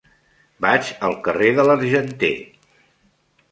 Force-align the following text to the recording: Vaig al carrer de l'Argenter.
Vaig 0.65 0.89
al 1.09 1.13
carrer 1.29 1.51
de 1.61 1.67
l'Argenter. 1.69 2.35